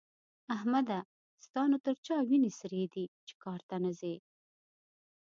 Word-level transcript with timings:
احمده! 0.55 0.99
ستا 1.45 1.61
نو 1.71 1.77
تر 1.85 1.95
چا 2.05 2.15
وينې 2.29 2.51
سرې 2.59 2.83
دي 2.93 3.03
چې 3.27 3.33
کار 3.43 3.59
ته 3.69 3.75
نه 3.83 3.91
ځې؟ 3.99 4.15